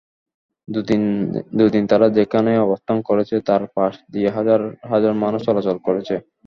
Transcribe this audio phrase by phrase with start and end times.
[1.57, 6.15] দুদিন তারা যেখানে অবস্থান করেছে তার পাশ দিয়ে হাজার হাজার মানুষ চলাচল করেছে।